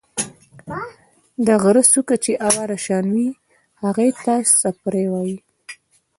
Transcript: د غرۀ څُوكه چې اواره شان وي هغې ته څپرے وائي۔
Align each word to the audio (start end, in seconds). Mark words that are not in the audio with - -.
د 1.45 1.47
غرۀ 1.63 1.83
څُوكه 1.91 2.15
چې 2.23 2.31
اواره 2.47 2.77
شان 2.85 3.05
وي 3.13 3.29
هغې 3.83 4.09
ته 4.23 4.35
څپرے 4.59 5.05
وائي۔ 5.11 5.37